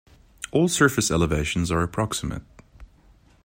[0.51, 2.41] All surface elevations are approximate.